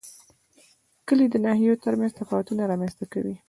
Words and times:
کلي 1.07 1.25
د 1.29 1.35
ناحیو 1.45 1.81
ترمنځ 1.85 2.11
تفاوتونه 2.21 2.61
رامنځ 2.71 2.93
ته 2.99 3.05
کوي. 3.13 3.35